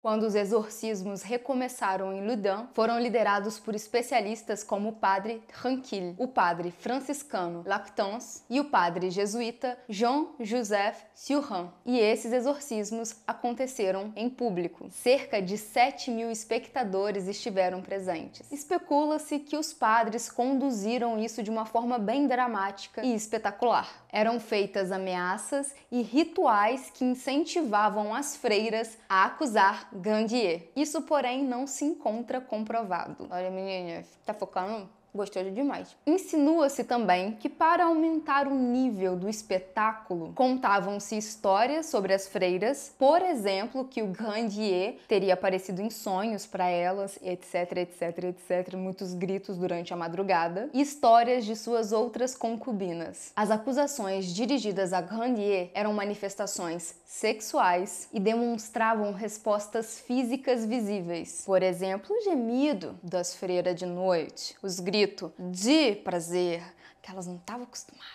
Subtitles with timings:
[0.00, 6.28] Quando os exorcismos recomeçaram em Loudun, foram liderados por especialistas como o padre Tranquille, o
[6.28, 11.68] padre franciscano Lactance e o padre jesuíta Jean-Joseph Surin.
[11.84, 14.88] E esses exorcismos aconteceram em público.
[14.88, 18.52] Cerca de 7 mil espectadores estiveram presentes.
[18.52, 24.06] Especula-se que os padres conduziram isso de uma forma bem dramática e espetacular.
[24.10, 30.70] Eram feitas ameaças e rituais que incentivavam as freiras a acusar Gandier.
[30.76, 33.28] Isso, porém, não se encontra comprovado.
[33.30, 35.96] Olha, meninas, tá focando Gostoso demais.
[36.06, 43.22] Insinua-se também que, para aumentar o nível do espetáculo, contavam-se histórias sobre as freiras, por
[43.22, 49.56] exemplo, que o Grandier teria aparecido em sonhos para elas, etc, etc, etc, muitos gritos
[49.56, 53.32] durante a madrugada, e histórias de suas outras concubinas.
[53.34, 61.44] As acusações dirigidas a Grandier eram manifestações sexuais e demonstravam respostas físicas visíveis.
[61.46, 66.62] Por exemplo, o gemido das freiras de noite, os gritos grito de prazer
[67.00, 68.08] que elas não estavam acostumadas,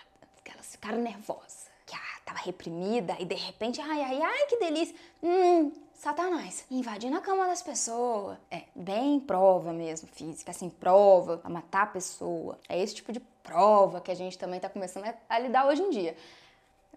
[0.44, 4.58] que elas ficaram nervosas, que ah, tava reprimida e de repente, ai, ai, ai, que
[4.58, 4.94] delícia.
[5.22, 8.38] Hum, Satanás invadindo a cama das pessoas.
[8.52, 12.60] É, bem prova mesmo, física, assim, prova a matar a pessoa.
[12.68, 15.90] É esse tipo de prova que a gente também tá começando a lidar hoje em
[15.90, 16.18] dia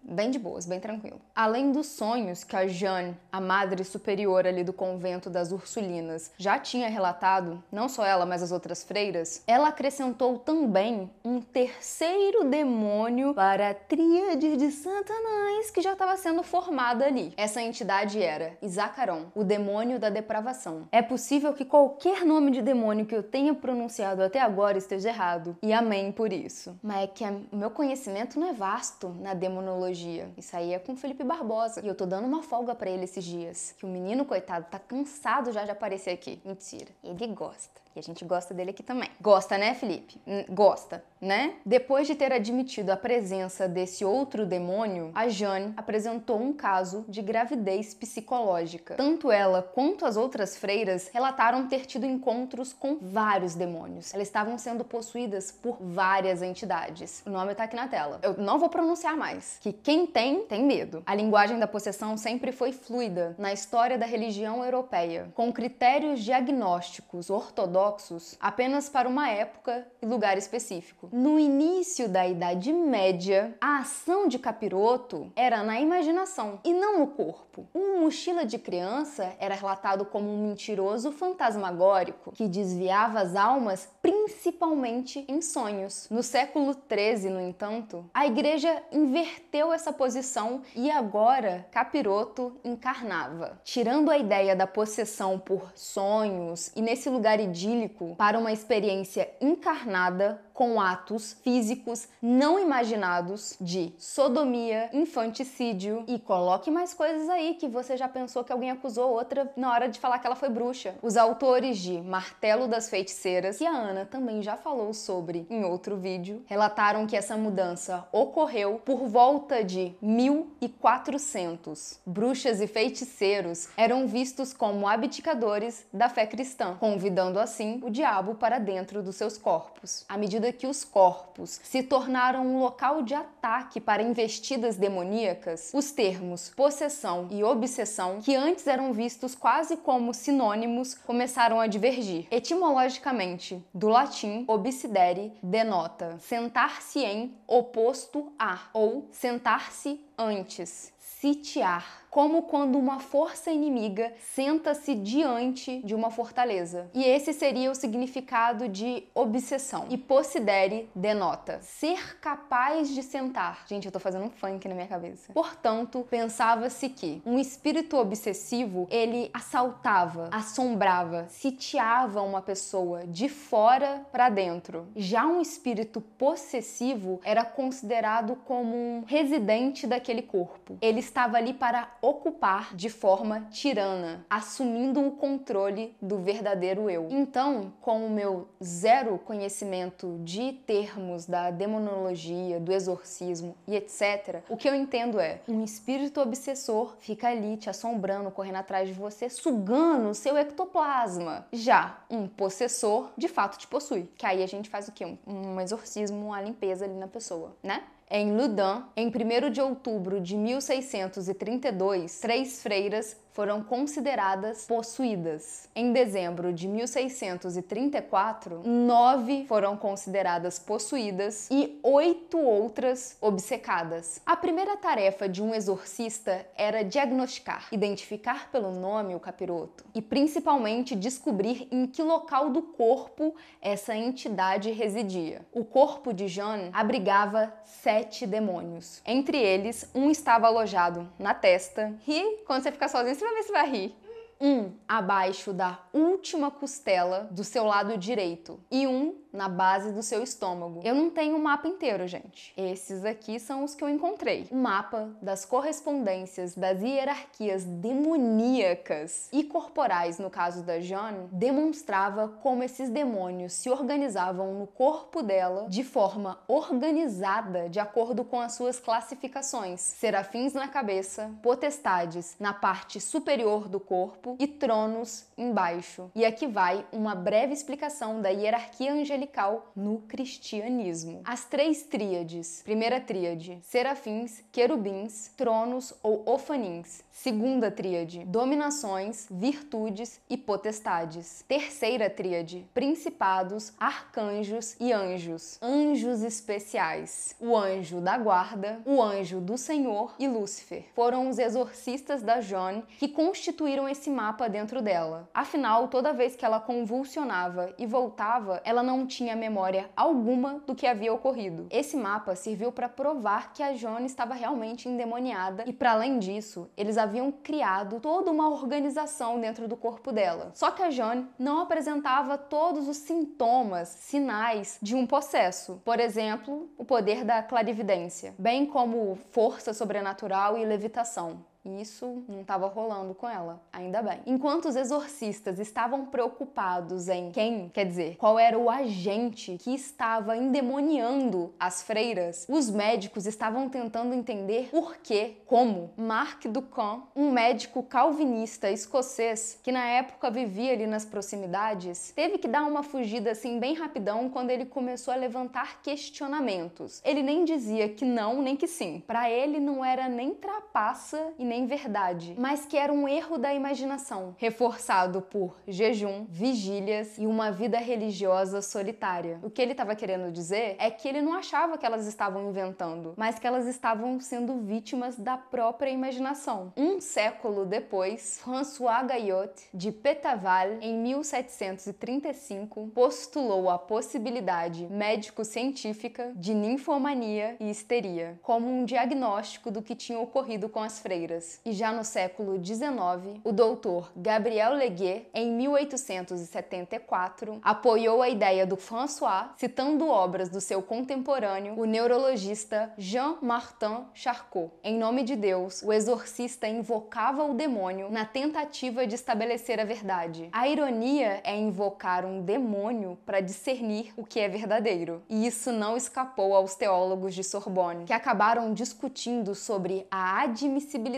[0.07, 1.19] bem de boas, bem tranquilo.
[1.35, 6.57] Além dos sonhos que a Jeanne, a madre superior ali do convento das Ursulinas, já
[6.57, 13.33] tinha relatado, não só ela, mas as outras freiras, ela acrescentou também um terceiro demônio
[13.33, 17.33] para a tríade de Satanás que já estava sendo formada ali.
[17.35, 20.87] Essa entidade era Isacaron, o demônio da depravação.
[20.91, 25.57] É possível que qualquer nome de demônio que eu tenha pronunciado até agora esteja errado,
[25.61, 26.77] e amém por isso.
[26.81, 29.96] Mas é que o meu conhecimento não é vasto na demonologia
[30.37, 31.81] isso aí é com o Felipe Barbosa.
[31.83, 33.73] E eu tô dando uma folga para ele esses dias.
[33.77, 36.39] Que o menino, coitado, tá cansado já de aparecer aqui.
[36.45, 36.89] Mentira.
[37.03, 37.86] Ele gosta.
[37.97, 39.09] E a gente gosta dele aqui também.
[39.19, 40.21] Gosta, né, Felipe?
[40.49, 41.55] Gosta, né?
[41.65, 47.23] Depois de ter admitido a presença desse outro demônio, a Jane apresentou um caso de
[47.23, 48.93] gravidez psicológica.
[48.93, 54.13] Tanto ela quanto as outras freiras relataram ter tido encontros com vários demônios.
[54.13, 57.23] Elas estavam sendo possuídas por várias entidades.
[57.25, 58.19] O nome tá aqui na tela.
[58.21, 59.57] Eu não vou pronunciar mais.
[59.59, 61.01] Que quem tem, tem medo.
[61.03, 67.31] A linguagem da possessão sempre foi fluida na história da religião europeia, com critérios diagnósticos
[67.31, 71.09] ortodoxos ortodoxos apenas para uma época e lugar específico.
[71.11, 77.07] No início da Idade Média, a ação de capiroto era na imaginação e não no
[77.07, 77.67] corpo.
[77.73, 85.25] Um mochila de criança era relatado como um mentiroso fantasmagórico que desviava as almas principalmente
[85.27, 86.07] em sonhos.
[86.11, 94.11] No século XIII, no entanto, a igreja inverteu essa posição e agora capiroto encarnava, tirando
[94.11, 97.76] a ideia da possessão por sonhos e nesse lugar idílico
[98.17, 106.95] para uma experiência encarnada com atos físicos não imaginados de sodomia, infanticídio e coloque mais
[106.95, 110.25] coisas aí que você já pensou que alguém acusou outra na hora de falar que
[110.25, 110.95] ela foi bruxa.
[111.03, 115.95] Os autores de Martelo das Feiticeiras, que a Ana também já falou sobre em outro
[115.95, 121.99] vídeo, relataram que essa mudança ocorreu por volta de 1400.
[122.03, 128.57] Bruxas e feiticeiros eram vistos como abdicadores da fé cristã, convidando assim o diabo para
[128.57, 130.03] dentro dos seus corpos.
[130.09, 135.71] À medida medida que os corpos se tornaram um local de ataque para investidas demoníacas,
[135.73, 142.27] os termos possessão e obsessão, que antes eram vistos quase como sinônimos, começaram a divergir.
[142.31, 152.79] Etimologicamente, do latim obsidere denota sentar-se em oposto a ou sentar-se antes, sitiar como quando
[152.79, 156.89] uma força inimiga senta-se diante de uma fortaleza.
[156.91, 159.85] E esse seria o significado de obsessão.
[159.87, 163.65] E possidere denota ser capaz de sentar.
[163.67, 165.31] Gente, eu tô fazendo um funk na minha cabeça.
[165.31, 174.29] Portanto, pensava-se que um espírito obsessivo, ele assaltava, assombrava, sitiava uma pessoa de fora para
[174.29, 174.87] dentro.
[174.95, 180.77] Já um espírito possessivo era considerado como um residente daquele corpo.
[180.81, 187.07] Ele estava ali para ocupar de forma tirana, assumindo o controle do verdadeiro eu.
[187.09, 194.57] Então, com o meu zero conhecimento de termos da demonologia, do exorcismo e etc., o
[194.57, 199.29] que eu entendo é um espírito obsessor fica ali te assombrando, correndo atrás de você,
[199.29, 201.47] sugando seu ectoplasma.
[201.51, 204.09] Já um possessor, de fato, te possui.
[204.17, 205.05] Que aí a gente faz o quê?
[205.05, 207.83] Um, um exorcismo, uma limpeza ali na pessoa, né?
[208.09, 215.69] Em Loudun, em 1 de outubro de 1632, três freiras foram consideradas possuídas.
[215.75, 224.19] Em dezembro de 1634, nove foram consideradas possuídas e oito outras obcecadas.
[224.25, 230.95] A primeira tarefa de um exorcista era diagnosticar, identificar pelo nome o capiroto e principalmente
[230.95, 235.45] descobrir em que local do corpo essa entidade residia.
[235.53, 238.99] O corpo de Jean abrigava sete demônios.
[239.05, 241.93] Entre eles, um estava alojado na testa.
[242.07, 243.95] E quando você ficar sozinho, você vai ver se vai rir
[244.39, 250.23] um abaixo da última costela do seu lado direito e um na base do seu
[250.23, 250.81] estômago.
[250.83, 252.53] Eu não tenho o um mapa inteiro, gente.
[252.57, 254.47] Esses aqui são os que eu encontrei.
[254.49, 262.63] O mapa das correspondências das hierarquias demoníacas e corporais, no caso da Jeanne, demonstrava como
[262.63, 268.79] esses demônios se organizavam no corpo dela de forma organizada de acordo com as suas
[268.79, 276.11] classificações: serafins na cabeça, potestades na parte superior do corpo e tronos embaixo.
[276.15, 281.21] E aqui vai uma breve explicação da hierarquia angelical no cristianismo.
[281.23, 282.61] As três tríades.
[282.63, 287.03] Primeira tríade, serafins, querubins, tronos ou ofanins.
[287.11, 291.43] Segunda tríade, dominações, virtudes e potestades.
[291.47, 295.57] Terceira tríade, principados, arcanjos e anjos.
[295.61, 297.35] Anjos especiais.
[297.39, 300.85] O anjo da guarda, o anjo do Senhor e Lúcifer.
[300.93, 305.29] Foram os exorcistas da Joan que constituíram esse mapa dentro dela.
[305.31, 310.87] Afinal, toda vez que ela convulsionava e voltava, ela não tinha memória alguma do que
[310.87, 311.67] havia ocorrido.
[311.69, 316.67] Esse mapa serviu para provar que a Joan estava realmente endemoniada e para além disso,
[316.75, 320.49] eles haviam criado toda uma organização dentro do corpo dela.
[320.55, 325.79] Só que a Jane não apresentava todos os sintomas, sinais de um possesso.
[325.85, 331.45] Por exemplo, o poder da clarividência, bem como força sobrenatural e levitação.
[331.67, 334.21] E isso não estava rolando com ela, ainda bem.
[334.25, 340.37] Enquanto os exorcistas estavam preocupados em quem, quer dizer, qual era o agente que estava
[340.37, 347.83] endemoniando as freiras, os médicos estavam tentando entender por que, como Mark Ducamp, um médico
[347.83, 353.59] calvinista escocês que na época vivia ali nas proximidades, teve que dar uma fugida assim
[353.59, 357.01] bem rapidão quando ele começou a levantar questionamentos.
[357.03, 359.03] Ele nem dizia que não nem que sim.
[359.05, 363.39] Para ele não era nem trapaça e nem nem verdade, mas que era um erro
[363.39, 369.39] da imaginação, reforçado por jejum, vigílias e uma vida religiosa solitária.
[369.41, 373.15] O que ele estava querendo dizer é que ele não achava que elas estavam inventando,
[373.17, 376.71] mas que elas estavam sendo vítimas da própria imaginação.
[376.77, 387.55] Um século depois, François Gayot, de Petaval, em 1735, postulou a possibilidade médico-científica de ninfomania
[387.59, 392.03] e histeria como um diagnóstico do que tinha ocorrido com as freiras e já no
[392.03, 400.49] século XIX, o doutor Gabriel Leguet, em 1874, apoiou a ideia do François, citando obras
[400.49, 404.71] do seu contemporâneo, o neurologista Jean-Martin Charcot.
[404.83, 410.49] Em nome de Deus, o exorcista invocava o demônio na tentativa de estabelecer a verdade.
[410.51, 415.21] A ironia é invocar um demônio para discernir o que é verdadeiro.
[415.29, 421.17] E isso não escapou aos teólogos de Sorbonne, que acabaram discutindo sobre a admissibilidade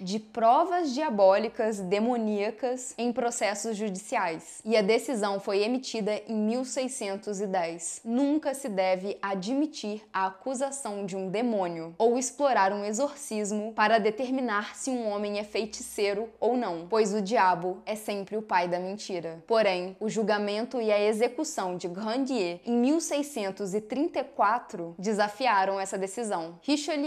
[0.00, 4.62] de provas diabólicas demoníacas em processos judiciais.
[4.64, 8.00] E a decisão foi emitida em 1610.
[8.04, 14.74] Nunca se deve admitir a acusação de um demônio ou explorar um exorcismo para determinar
[14.74, 18.80] se um homem é feiticeiro ou não, pois o diabo é sempre o pai da
[18.80, 19.44] mentira.
[19.46, 26.58] Porém, o julgamento e a execução de Grandier em 1634 desafiaram essa decisão.
[26.62, 27.04] Richelieu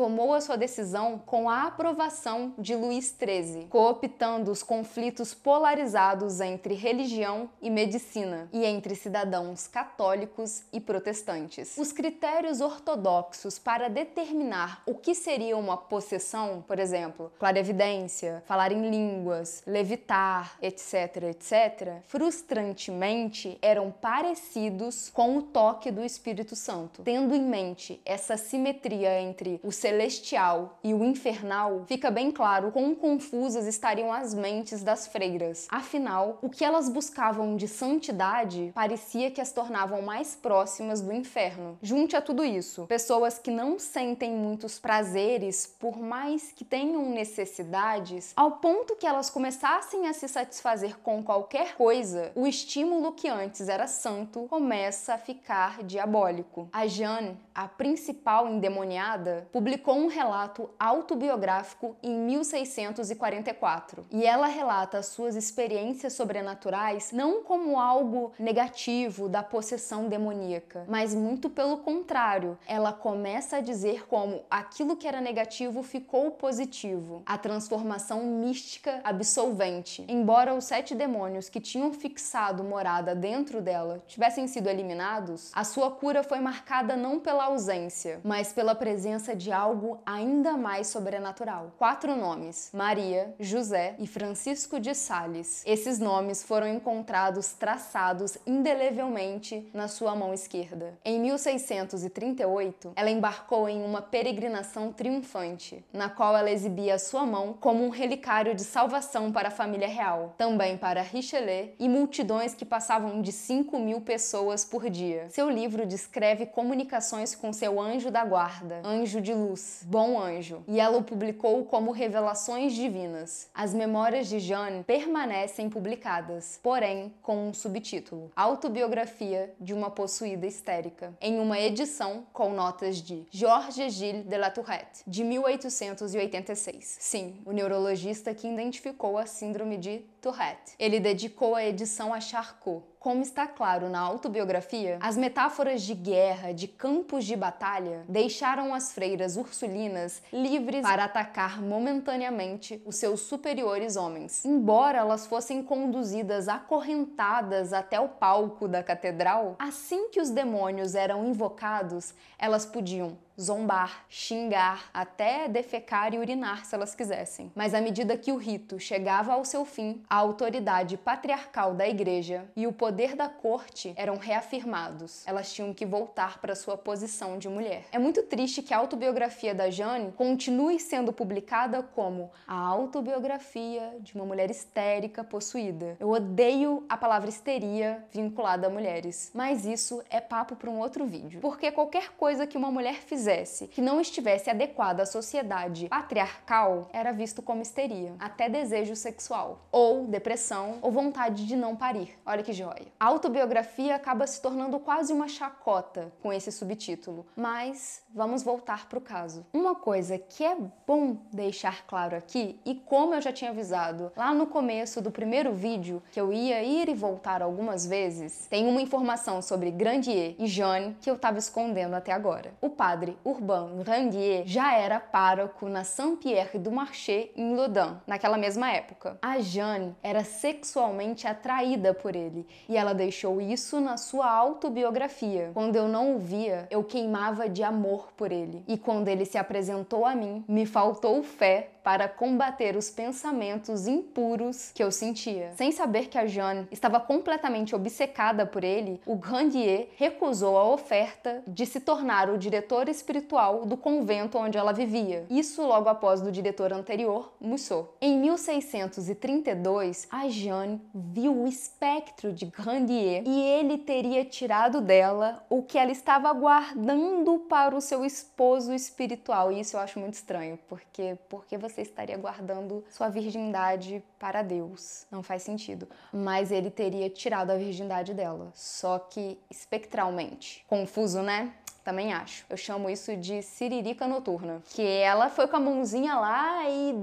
[0.00, 6.72] tomou a sua decisão com a aprovação de Luís XIII, cooptando os conflitos polarizados entre
[6.72, 11.76] religião e medicina e entre cidadãos católicos e protestantes.
[11.76, 18.88] Os critérios ortodoxos para determinar o que seria uma possessão, por exemplo, clarevidência, falar em
[18.88, 27.02] línguas, levitar, etc, etc, frustrantemente eram parecidos com o toque do Espírito Santo.
[27.02, 32.94] Tendo em mente essa simetria entre o celestial e o infernal, fica bem claro quão
[32.94, 35.66] confusas estariam as mentes das freiras.
[35.68, 41.76] Afinal, o que elas buscavam de santidade parecia que as tornavam mais próximas do inferno.
[41.82, 48.32] Junte a tudo isso, pessoas que não sentem muitos prazeres, por mais que tenham necessidades,
[48.36, 53.68] ao ponto que elas começassem a se satisfazer com qualquer coisa, o estímulo que antes
[53.68, 56.68] era santo começa a ficar diabólico.
[56.72, 64.04] A Jeanne, a principal endemoniada, publicou publicou um relato autobiográfico em 1644.
[64.10, 71.48] E ela relata suas experiências sobrenaturais não como algo negativo da possessão demoníaca, mas muito
[71.48, 72.58] pelo contrário.
[72.66, 80.04] Ela começa a dizer como aquilo que era negativo ficou positivo, a transformação mística absolvente.
[80.08, 85.90] Embora os sete demônios que tinham fixado morada dentro dela tivessem sido eliminados, a sua
[85.90, 91.72] cura foi marcada não pela ausência, mas pela presença de algo ainda mais sobrenatural.
[91.78, 95.62] Quatro nomes: Maria, José e Francisco de Sales.
[95.66, 100.98] Esses nomes foram encontrados traçados indelevelmente na sua mão esquerda.
[101.04, 107.84] Em 1638, ela embarcou em uma peregrinação triunfante, na qual ela exibia sua mão como
[107.84, 113.20] um relicário de salvação para a família real, também para Richelieu e multidões que passavam
[113.20, 115.28] de 5 mil pessoas por dia.
[115.30, 119.49] Seu livro descreve comunicações com seu anjo da guarda, anjo de luz,
[119.82, 123.48] bom anjo, e ela o publicou como revelações divinas.
[123.54, 131.14] As memórias de Jeanne permanecem publicadas, porém com um subtítulo: Autobiografia de uma possuída histérica,
[131.20, 136.96] em uma edição com notas de Georges Gilles de la Tourette, de 1886.
[137.00, 140.74] Sim, o neurologista que identificou a síndrome de Tourette.
[140.78, 146.52] Ele dedicou a edição a Charcot, como está claro na autobiografia, as metáforas de guerra,
[146.52, 153.96] de campos de batalha, deixaram as freiras ursulinas livres para atacar momentaneamente os seus superiores
[153.96, 154.44] homens.
[154.44, 161.24] Embora elas fossem conduzidas acorrentadas até o palco da catedral, assim que os demônios eram
[161.24, 167.50] invocados, elas podiam zombar, xingar, até defecar e urinar se elas quisessem.
[167.54, 172.44] Mas à medida que o rito chegava ao seu fim, a autoridade patriarcal da igreja
[172.54, 175.26] e o poder da corte eram reafirmados.
[175.26, 177.84] Elas tinham que voltar para sua posição de mulher.
[177.92, 184.14] É muito triste que a autobiografia da Jane continue sendo publicada como a autobiografia de
[184.14, 185.96] uma mulher histérica possuída.
[185.98, 191.06] Eu odeio a palavra histeria vinculada a mulheres, mas isso é papo para um outro
[191.06, 191.40] vídeo.
[191.40, 196.88] Porque qualquer coisa que uma mulher fizer fizesse que não estivesse adequado à sociedade patriarcal
[196.92, 202.18] era visto como histeria, até desejo sexual, ou depressão, ou vontade de não parir.
[202.26, 202.86] Olha que joia.
[202.98, 208.98] A autobiografia acaba se tornando quase uma chacota com esse subtítulo, mas vamos voltar para
[208.98, 209.46] o caso.
[209.52, 210.56] Uma coisa que é
[210.86, 215.52] bom deixar claro aqui, e como eu já tinha avisado lá no começo do primeiro
[215.52, 220.46] vídeo, que eu ia ir e voltar algumas vezes, tem uma informação sobre Grandier e
[220.46, 222.52] Jeanne que eu estava escondendo até agora.
[222.60, 228.70] O padre Urbain Grandier já era pároco na Saint-Pierre du Marché em Loudun, naquela mesma
[228.70, 229.18] época.
[229.22, 235.50] A Jeanne era sexualmente atraída por ele e ela deixou isso na sua autobiografia.
[235.54, 238.64] Quando eu não o via, eu queimava de amor por ele.
[238.66, 244.70] E quando ele se apresentou a mim, me faltou fé para combater os pensamentos impuros
[244.74, 245.52] que eu sentia.
[245.56, 251.42] Sem saber que a Jeanne estava completamente obcecada por ele, o Grandier recusou a oferta
[251.46, 255.26] de se tornar o diretor espiritual do convento onde ela vivia.
[255.28, 257.88] Isso logo após do diretor anterior, Mussot.
[258.00, 265.62] Em 1632, a Jeanne viu o espectro de Grandier e ele teria tirado dela o
[265.62, 269.50] que ela estava guardando para o seu esposo espiritual.
[269.50, 275.06] E isso eu acho muito estranho, porque porque você estaria guardando sua virgindade para Deus.
[275.10, 275.88] Não faz sentido.
[276.12, 280.64] Mas ele teria tirado a virgindade dela, só que espectralmente.
[280.68, 281.54] Confuso, né?
[281.90, 282.44] Também acho.
[282.48, 284.62] Eu chamo isso de siririca noturna.
[284.72, 286.94] Que ela foi com a mãozinha lá e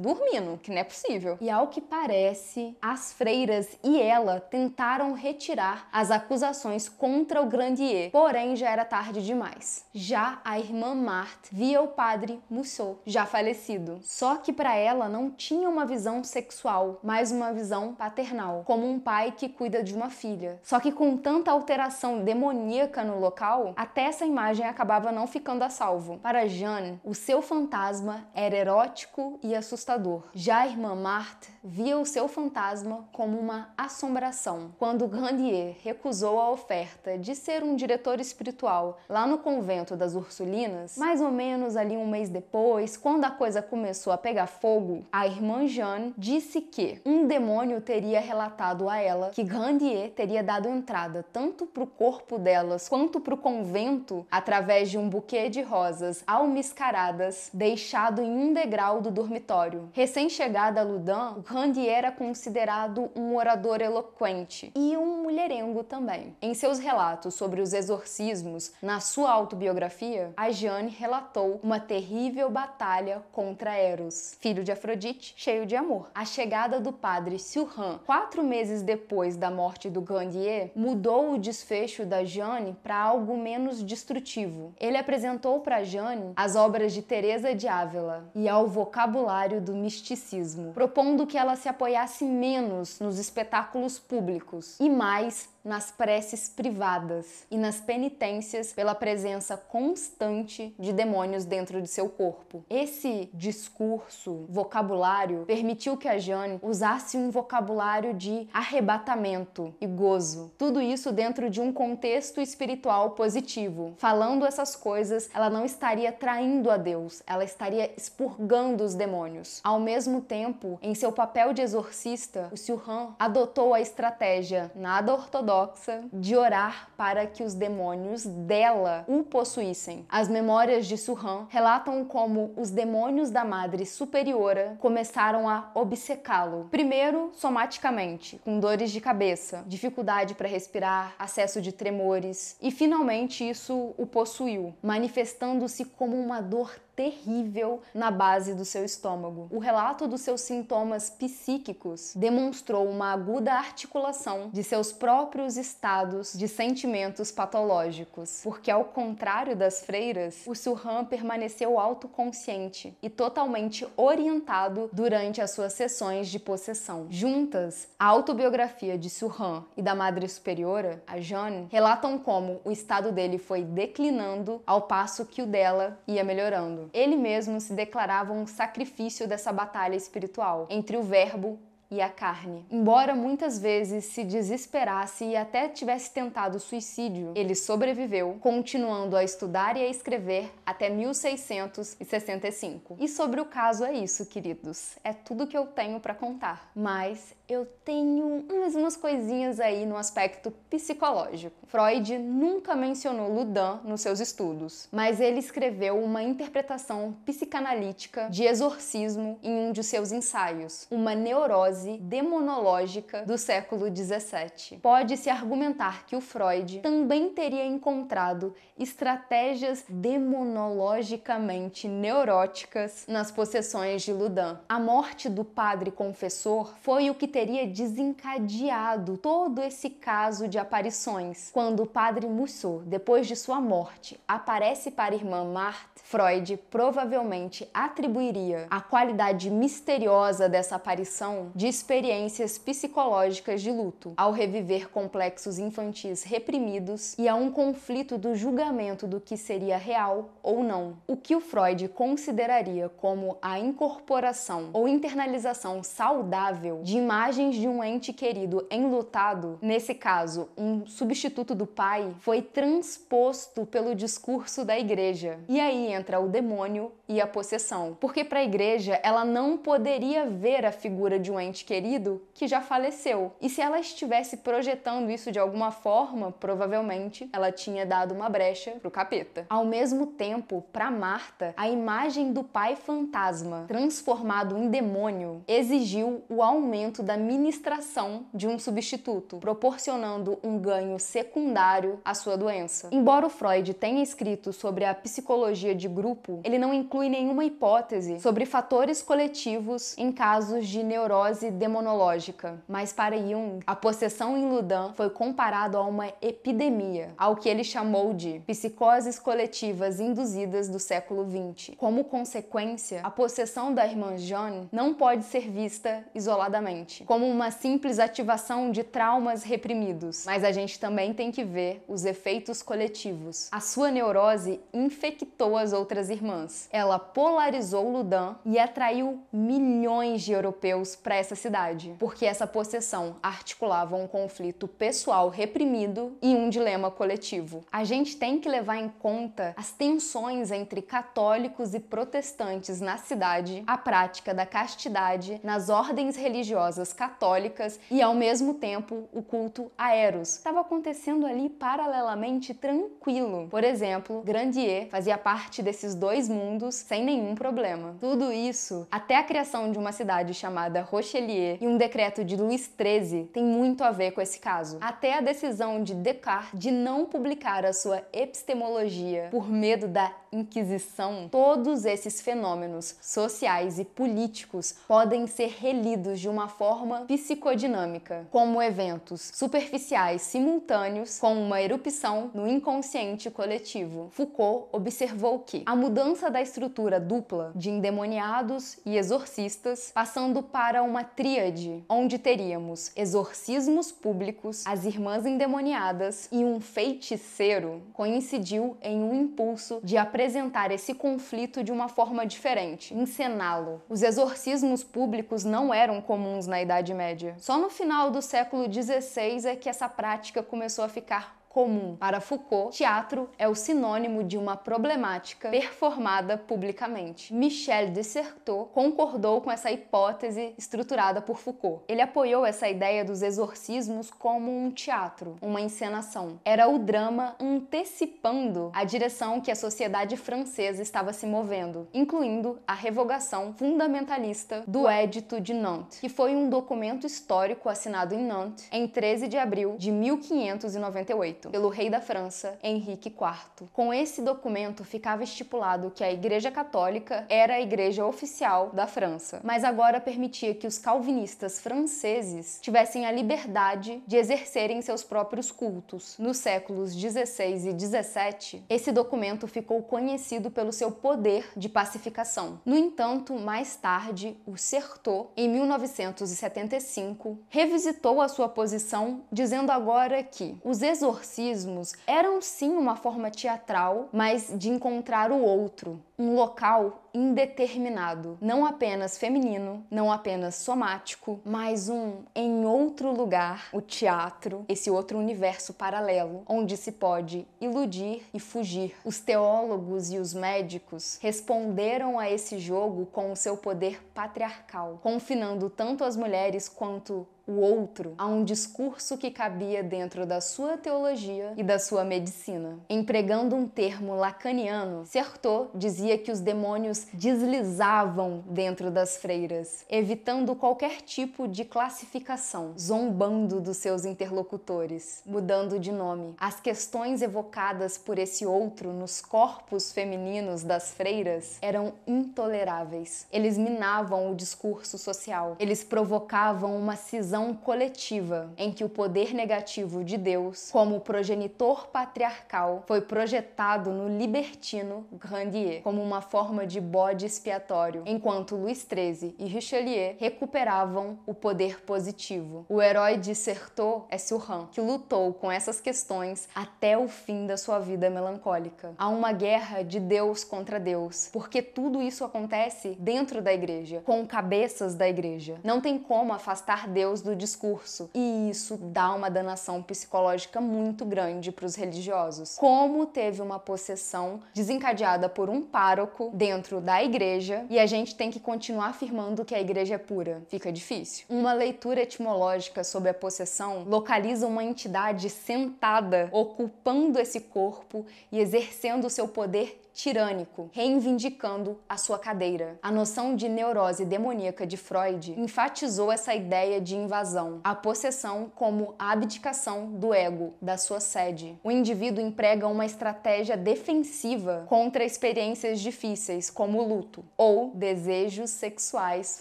[0.00, 1.36] dormindo, que não é possível.
[1.40, 8.12] E ao que parece, as freiras e ela tentaram retirar as acusações contra o Grandier,
[8.12, 9.84] porém já era tarde demais.
[9.92, 13.98] Já a irmã Marthe via o padre Mussot, já falecido.
[14.00, 19.00] Só que para ela não tinha uma visão sexual, mas uma visão paternal, como um
[19.00, 20.60] pai que cuida de uma filha.
[20.62, 25.70] Só que com tanta alteração demoníaca no local, até essa imagem acabava não ficando a
[25.70, 26.18] salvo.
[26.18, 30.24] Para Jeanne, o seu fantasma era erótico e assustador.
[30.34, 34.72] Já a irmã Marthe via o seu fantasma como uma assombração.
[34.78, 40.96] Quando Grandier recusou a oferta de ser um diretor espiritual lá no convento das Ursulinas,
[40.96, 45.26] mais ou menos ali um mês depois, quando a coisa começou a pegar fogo, a
[45.26, 51.24] irmã Jeanne disse que um demônio teria relatado a ela que Grandier teria dado entrada
[51.32, 53.99] tanto para o corpo delas quanto para o convento
[54.30, 59.90] através de um buquê de rosas almiscaradas deixado em um degrau do dormitório.
[59.92, 66.36] Recém-chegada a Ludan, Randy era considerado um orador eloquente e um mulherengo também.
[66.40, 73.22] Em seus relatos sobre os exorcismos, na sua autobiografia, a Jeanne relatou uma terrível batalha
[73.32, 76.10] contra Eros, filho de Afrodite, cheio de amor.
[76.14, 82.04] A chegada do padre Sylvain, quatro meses depois da morte do Grandier, mudou o desfecho
[82.04, 84.72] da Jeanne para algo menos destrutivo.
[84.80, 90.72] Ele apresentou para Jeanne as obras de Teresa de Ávila e ao vocabulário do misticismo,
[90.72, 97.56] propondo que ela se apoiasse menos nos espetáculos públicos e mais nas preces privadas e
[97.56, 102.64] nas penitências pela presença constante de demônios dentro de seu corpo.
[102.68, 110.52] Esse discurso, vocabulário, permitiu que a Jane usasse um vocabulário de arrebatamento e gozo.
[110.56, 113.94] Tudo isso dentro de um contexto espiritual positivo.
[113.98, 119.60] Falando essas coisas, ela não estaria traindo a Deus, ela estaria expurgando os demônios.
[119.62, 125.49] Ao mesmo tempo, em seu papel de exorcista, o Silhan adotou a estratégia nada ortodoxa
[125.50, 130.06] ortodoxa de orar para que os demônios dela o possuíssem.
[130.08, 136.68] As memórias de Surran relatam como os demônios da Madre Superiora começaram a obcecá-lo.
[136.70, 143.94] Primeiro, somaticamente, com dores de cabeça, dificuldade para respirar, acesso de tremores, e finalmente isso
[143.98, 149.48] o possuiu, manifestando-se como uma dor terrível na base do seu estômago.
[149.50, 156.46] O relato dos seus sintomas psíquicos demonstrou uma aguda articulação de seus próprios estados de
[156.46, 165.40] sentimentos patológicos, porque ao contrário das freiras, o Surran permaneceu autoconsciente e totalmente orientado durante
[165.40, 167.06] as suas sessões de possessão.
[167.08, 173.10] Juntas, a autobiografia de Surran e da Madre Superiora, a Jeanne, relatam como o estado
[173.10, 178.46] dele foi declinando ao passo que o dela ia melhorando ele mesmo se declarava um
[178.46, 181.58] sacrifício dessa batalha espiritual entre o Verbo
[181.90, 182.64] e a carne.
[182.70, 189.76] Embora muitas vezes se desesperasse e até tivesse tentado suicídio, ele sobreviveu, continuando a estudar
[189.76, 192.96] e a escrever até 1665.
[193.00, 194.96] E sobre o caso é isso, queridos.
[195.02, 196.70] É tudo que eu tenho para contar.
[196.76, 201.56] Mas eu tenho umas, umas coisinhas aí no aspecto psicológico.
[201.66, 209.38] Freud nunca mencionou Ludin nos seus estudos, mas ele escreveu uma interpretação psicanalítica de exorcismo
[209.42, 214.78] em um de seus ensaios, uma neurose demonológica do século XVII.
[214.82, 224.58] Pode-se argumentar que o Freud também teria encontrado estratégias demonologicamente neuróticas nas possessões de Ludin.
[224.68, 231.50] A morte do padre confessor foi o que teria desencadeado todo esse caso de aparições.
[231.52, 237.68] Quando o padre Mussot, depois de sua morte, aparece para a irmã Marthe, Freud provavelmente
[237.72, 246.24] atribuiria a qualidade misteriosa dessa aparição de experiências psicológicas de luto, ao reviver complexos infantis
[246.24, 250.96] reprimidos e a um conflito do julgamento do que seria real ou não.
[251.06, 257.84] O que o Freud consideraria como a incorporação ou internalização saudável de imagens de um
[257.84, 265.38] ente querido enlutado, nesse caso, um substituto do pai, foi transposto pelo discurso da igreja.
[265.48, 267.96] E aí entra o demônio e a possessão.
[267.98, 272.46] Porque para a igreja, ela não poderia ver a figura de um ente querido que
[272.46, 273.32] já faleceu.
[273.40, 278.70] E se ela estivesse projetando isso de alguma forma, provavelmente ela tinha dado uma brecha
[278.80, 279.44] pro capeta.
[279.50, 286.40] Ao mesmo tempo, para Marta, a imagem do pai fantasma, transformado em demônio, exigiu o
[286.44, 292.88] aumento da administração de um substituto, proporcionando um ganho secundário à sua doença.
[292.92, 298.20] Embora o Freud tenha escrito sobre a psicologia de grupo, ele não inclui nenhuma hipótese
[298.20, 302.62] sobre fatores coletivos em casos de neurose demonológica.
[302.68, 307.64] Mas para Jung, a possessão em Ludin foi comparado a uma epidemia, ao que ele
[307.64, 311.74] chamou de psicoses coletivas induzidas do século XX.
[311.76, 317.98] Como consequência, a possessão da irmã Jeanne não pode ser vista isoladamente como uma simples
[317.98, 323.48] ativação de traumas reprimidos, mas a gente também tem que ver os efeitos coletivos.
[323.52, 326.68] A sua neurose infectou as outras irmãs.
[326.72, 333.96] Ela polarizou Ludan e atraiu milhões de europeus para essa cidade, porque essa possessão articulava
[333.96, 337.64] um conflito pessoal reprimido e um dilema coletivo.
[337.70, 343.62] A gente tem que levar em conta as tensões entre católicos e protestantes na cidade,
[343.66, 349.94] a prática da castidade nas ordens religiosas católicas e ao mesmo tempo o culto a
[349.94, 350.36] Eros.
[350.36, 353.48] Estava acontecendo ali paralelamente tranquilo.
[353.50, 357.96] Por exemplo, Grandier fazia parte desses dois mundos sem nenhum problema.
[358.00, 362.70] Tudo isso, até a criação de uma cidade chamada Rochelier e um decreto de Luís
[362.78, 364.78] XIII tem muito a ver com esse caso.
[364.80, 371.28] Até a decisão de Descartes de não publicar a sua epistemologia por medo da Inquisição,
[371.28, 379.32] todos esses fenômenos sociais e políticos podem ser relidos de uma forma psicodinâmica, como eventos
[379.34, 384.08] superficiais simultâneos com uma erupção no inconsciente coletivo.
[384.12, 391.02] Foucault observou que a mudança da estrutura dupla de endemoniados e exorcistas, passando para uma
[391.02, 399.80] tríade, onde teríamos exorcismos públicos, as irmãs endemoniadas e um feiticeiro, coincidiu em um impulso
[399.82, 403.80] de aprendizagem apresentar esse conflito de uma forma diferente, encená-lo.
[403.88, 407.34] Os exorcismos públicos não eram comuns na Idade Média.
[407.38, 411.96] Só no final do século XVI é que essa prática começou a ficar comum.
[411.96, 417.34] Para Foucault, teatro é o sinônimo de uma problemática performada publicamente.
[417.34, 421.82] Michel de Certeau concordou com essa hipótese estruturada por Foucault.
[421.88, 426.38] Ele apoiou essa ideia dos exorcismos como um teatro, uma encenação.
[426.44, 432.74] Era o drama antecipando a direção que a sociedade francesa estava se movendo, incluindo a
[432.74, 438.86] revogação fundamentalista do Édito de Nantes, que foi um documento histórico assinado em Nantes em
[438.86, 443.68] 13 de abril de 1598 pelo rei da França, Henrique IV.
[443.72, 449.40] Com esse documento ficava estipulado que a Igreja Católica era a igreja oficial da França,
[449.42, 456.16] mas agora permitia que os calvinistas franceses tivessem a liberdade de exercerem seus próprios cultos.
[456.18, 462.60] Nos séculos 16 e 17, esse documento ficou conhecido pelo seu poder de pacificação.
[462.64, 470.56] No entanto, mais tarde, o Certeau, em 1975, revisitou a sua posição, dizendo agora que
[470.64, 477.00] os exorcistas exorcismos eram sim uma forma teatral, mas de encontrar o outro, um local
[477.14, 484.90] indeterminado, não apenas feminino, não apenas somático, mas um em outro lugar, o teatro, esse
[484.90, 488.94] outro universo paralelo, onde se pode iludir e fugir.
[489.02, 495.70] Os teólogos e os médicos responderam a esse jogo com o seu poder patriarcal, confinando
[495.70, 501.52] tanto as mulheres quanto o outro a um discurso que cabia dentro da sua teologia
[501.56, 502.78] e da sua medicina.
[502.88, 511.02] Empregando um termo lacaniano, Certeau dizia que os demônios deslizavam dentro das freiras, evitando qualquer
[511.02, 516.34] tipo de classificação, zombando dos seus interlocutores, mudando de nome.
[516.38, 523.26] As questões evocadas por esse outro nos corpos femininos das freiras eram intoleráveis.
[523.32, 530.04] Eles minavam o discurso social, eles provocavam uma cisão coletiva em que o poder negativo
[530.04, 537.26] de Deus, como progenitor patriarcal, foi projetado no libertino Grandier como uma forma de bode
[537.26, 542.64] expiatório, enquanto Luís XIII e Richelieu recuperavam o poder positivo.
[542.68, 547.56] O herói de Certeau é Surran, que lutou com essas questões até o fim da
[547.56, 548.94] sua vida melancólica.
[548.98, 554.26] Há uma guerra de Deus contra Deus, porque tudo isso acontece dentro da igreja, com
[554.26, 555.58] cabeças da igreja.
[555.64, 561.52] Não tem como afastar Deus do discurso, e isso dá uma danação psicológica muito grande
[561.52, 562.56] para os religiosos.
[562.56, 568.30] Como teve uma possessão desencadeada por um pároco dentro da igreja e a gente tem
[568.30, 570.40] que continuar afirmando que a igreja é pura.
[570.48, 571.24] Fica difícil.
[571.28, 579.10] Uma leitura etimológica sobre a possessão localiza uma entidade sentada ocupando esse corpo e exercendo
[579.10, 582.78] seu poder tirânico, reivindicando a sua cadeira.
[582.82, 588.94] A noção de neurose demoníaca de Freud enfatizou essa ideia de invasão, a possessão como
[588.98, 591.58] a abdicação do ego, da sua sede.
[591.62, 599.40] O indivíduo emprega uma estratégia defensiva contra experiências difíceis, como o luto ou desejos sexuais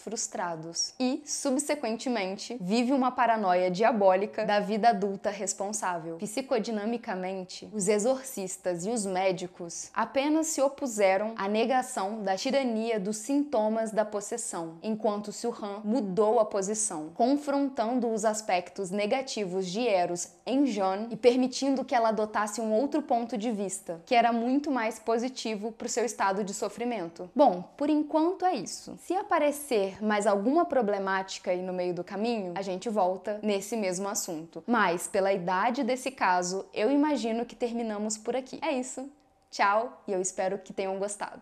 [0.03, 6.17] frustrados, e, subsequentemente, vive uma paranoia diabólica da vida adulta responsável.
[6.17, 13.91] Psicodinamicamente, os exorcistas e os médicos apenas se opuseram à negação da tirania dos sintomas
[13.91, 21.07] da possessão, enquanto Surran mudou a posição, confrontando os aspectos negativos de Eros em John
[21.09, 25.71] e permitindo que ela adotasse um outro ponto de vista, que era muito mais positivo
[25.71, 27.29] para o seu estado de sofrimento.
[27.35, 28.97] Bom, por enquanto é isso.
[28.99, 34.07] Se aparecer mais alguma problemática aí no meio do caminho, a gente volta nesse mesmo
[34.07, 34.63] assunto.
[34.65, 38.59] Mas, pela idade desse caso, eu imagino que terminamos por aqui.
[38.61, 39.09] É isso.
[39.51, 41.41] Tchau e eu espero que tenham gostado.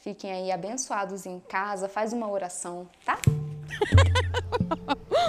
[0.00, 3.18] Fiquem aí abençoados em casa, faz uma oração, tá?